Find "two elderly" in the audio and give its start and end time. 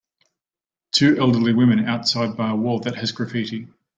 0.93-1.53